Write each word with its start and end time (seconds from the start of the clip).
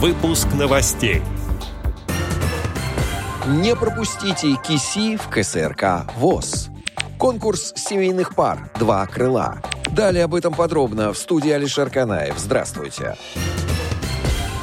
Выпуск 0.00 0.46
новостей. 0.54 1.22
Не 3.48 3.74
пропустите 3.74 4.54
КИСИ 4.64 5.16
в 5.16 5.28
КСРК 5.28 6.08
ВОЗ. 6.14 6.68
Конкурс 7.18 7.72
семейных 7.74 8.36
пар 8.36 8.70
«Два 8.78 9.04
крыла». 9.06 9.60
Далее 9.90 10.22
об 10.22 10.36
этом 10.36 10.54
подробно 10.54 11.12
в 11.12 11.18
студии 11.18 11.50
Алишер 11.50 11.90
Канаев. 11.90 12.38
Здравствуйте. 12.38 13.16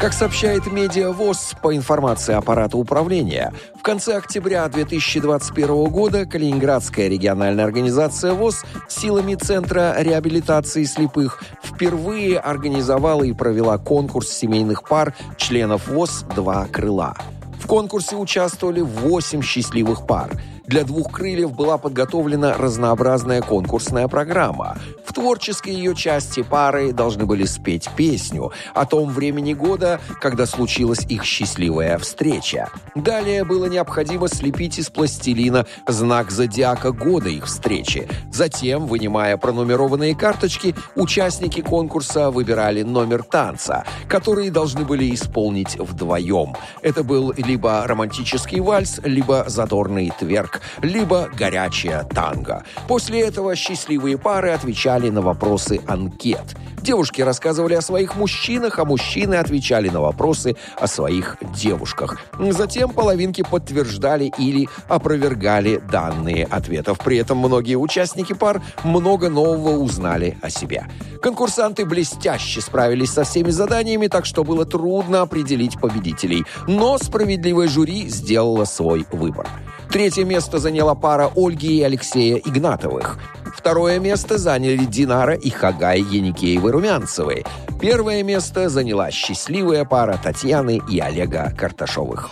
Как 0.00 0.14
сообщает 0.14 0.66
Медиа 0.66 1.10
ВОЗ 1.10 1.54
по 1.62 1.76
информации 1.76 2.34
аппарата 2.34 2.78
управления, 2.78 3.52
в 3.78 3.82
конце 3.82 4.16
октября 4.16 4.66
2021 4.66 5.84
года 5.90 6.24
Калининградская 6.24 7.06
региональная 7.06 7.66
организация 7.66 8.32
ВОЗ 8.32 8.64
силами 8.88 9.34
Центра 9.34 9.94
реабилитации 9.98 10.84
слепых 10.84 11.42
впервые 11.62 12.38
организовала 12.38 13.24
и 13.24 13.34
провела 13.34 13.76
конкурс 13.76 14.30
семейных 14.30 14.88
пар 14.88 15.14
членов 15.36 15.88
ВОЗ 15.88 16.24
«Два 16.34 16.64
крыла». 16.64 17.14
В 17.58 17.66
конкурсе 17.66 18.16
участвовали 18.16 18.80
8 18.80 19.42
счастливых 19.42 20.06
пар– 20.06 20.30
для 20.70 20.84
двух 20.84 21.10
крыльев 21.10 21.52
была 21.52 21.78
подготовлена 21.78 22.56
разнообразная 22.56 23.42
конкурсная 23.42 24.06
программа. 24.06 24.78
В 25.04 25.12
творческой 25.12 25.72
ее 25.72 25.96
части 25.96 26.44
пары 26.44 26.92
должны 26.92 27.26
были 27.26 27.44
спеть 27.44 27.90
песню 27.96 28.52
о 28.72 28.86
том 28.86 29.10
времени 29.10 29.52
года, 29.52 30.00
когда 30.20 30.46
случилась 30.46 31.04
их 31.08 31.24
счастливая 31.24 31.98
встреча. 31.98 32.68
Далее 32.94 33.42
было 33.42 33.66
необходимо 33.66 34.28
слепить 34.28 34.78
из 34.78 34.90
пластилина 34.90 35.66
знак 35.88 36.30
зодиака 36.30 36.92
года 36.92 37.28
их 37.28 37.46
встречи. 37.46 38.08
Затем, 38.32 38.86
вынимая 38.86 39.36
пронумерованные 39.36 40.14
карточки, 40.14 40.76
участники 40.94 41.62
конкурса 41.62 42.30
выбирали 42.30 42.82
номер 42.82 43.24
танца, 43.24 43.84
который 44.06 44.50
должны 44.50 44.84
были 44.84 45.12
исполнить 45.12 45.76
вдвоем. 45.76 46.54
Это 46.80 47.02
был 47.02 47.34
либо 47.36 47.84
романтический 47.84 48.60
вальс, 48.60 49.00
либо 49.02 49.46
задорный 49.48 50.12
тверк 50.16 50.59
либо 50.82 51.28
горячая 51.36 52.04
танго. 52.04 52.64
После 52.88 53.20
этого 53.20 53.54
счастливые 53.56 54.18
пары 54.18 54.50
отвечали 54.50 55.10
на 55.10 55.20
вопросы 55.20 55.80
анкет. 55.86 56.56
Девушки 56.82 57.20
рассказывали 57.20 57.74
о 57.74 57.82
своих 57.82 58.16
мужчинах, 58.16 58.78
а 58.78 58.84
мужчины 58.84 59.34
отвечали 59.34 59.90
на 59.90 60.00
вопросы 60.00 60.56
о 60.78 60.86
своих 60.86 61.36
девушках. 61.54 62.18
Затем 62.38 62.90
половинки 62.90 63.42
подтверждали 63.42 64.32
или 64.38 64.68
опровергали 64.88 65.76
данные 65.76 66.46
ответов. 66.46 66.98
При 66.98 67.18
этом 67.18 67.38
многие 67.38 67.74
участники 67.74 68.32
пар 68.32 68.62
много 68.82 69.28
нового 69.28 69.78
узнали 69.78 70.38
о 70.40 70.48
себе. 70.48 70.86
Конкурсанты 71.22 71.84
блестяще 71.84 72.62
справились 72.62 73.12
со 73.12 73.24
всеми 73.24 73.50
заданиями, 73.50 74.06
так 74.06 74.24
что 74.24 74.42
было 74.42 74.64
трудно 74.64 75.20
определить 75.20 75.78
победителей. 75.78 76.44
Но 76.66 76.96
справедливое 76.96 77.68
жюри 77.68 78.08
сделало 78.08 78.64
свой 78.64 79.06
выбор. 79.12 79.46
Третье 79.90 80.24
место 80.50 80.58
заняла 80.58 80.96
пара 80.96 81.30
Ольги 81.36 81.78
и 81.78 81.82
Алексея 81.84 82.36
Игнатовых. 82.36 83.18
Второе 83.56 84.00
место 84.00 84.36
заняли 84.36 84.84
Динара 84.84 85.34
и 85.34 85.48
Хагай 85.48 86.00
Яникеевы-Румянцевы. 86.00 87.44
Первое 87.80 88.24
место 88.24 88.68
заняла 88.68 89.12
счастливая 89.12 89.84
пара 89.84 90.18
Татьяны 90.20 90.80
и 90.90 90.98
Олега 90.98 91.54
Карташовых. 91.56 92.30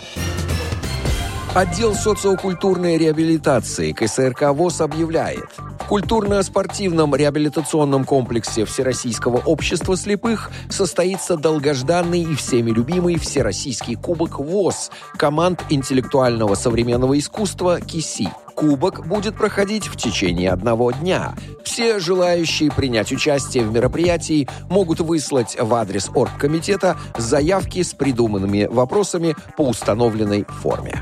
Отдел 1.55 1.95
социокультурной 1.95 2.99
реабилитации 2.99 3.91
КСРК 3.91 4.53
ВОЗ 4.53 4.81
объявляет, 4.81 5.49
в 5.79 5.87
культурно-спортивном 5.87 7.15
реабилитационном 7.15 8.05
комплексе 8.05 8.65
Всероссийского 8.65 9.37
общества 9.37 9.97
слепых 9.97 10.51
состоится 10.69 11.37
долгожданный 11.37 12.21
и 12.21 12.35
всеми 12.35 12.69
любимый 12.69 13.17
Всероссийский 13.17 13.95
кубок 13.95 14.37
ВОЗ 14.37 14.91
команд 15.17 15.65
интеллектуального 15.71 16.53
современного 16.53 17.17
искусства 17.17 17.81
КИСИ. 17.81 18.29
Кубок 18.53 19.07
будет 19.07 19.35
проходить 19.35 19.87
в 19.87 19.97
течение 19.97 20.51
одного 20.51 20.91
дня. 20.91 21.33
Все 21.63 21.97
желающие 21.97 22.71
принять 22.71 23.11
участие 23.11 23.63
в 23.63 23.71
мероприятии 23.71 24.47
могут 24.69 24.99
выслать 24.99 25.57
в 25.59 25.73
адрес 25.73 26.11
оргкомитета 26.13 26.95
заявки 27.17 27.81
с 27.81 27.95
придуманными 27.95 28.65
вопросами 28.65 29.35
по 29.57 29.63
установленной 29.63 30.43
форме. 30.43 31.01